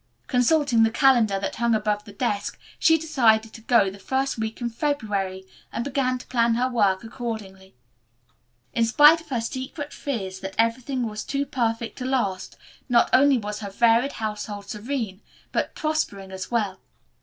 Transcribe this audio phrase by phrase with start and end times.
[0.25, 4.59] Consulting the calendar that hung above the desk, she decided to go the first week
[4.59, 7.75] in February, and began to plan her work accordingly.
[8.73, 12.57] In spite of her secret fears that everything was too perfect to last,
[12.89, 16.79] not only was her varied household serene, but prospering as well.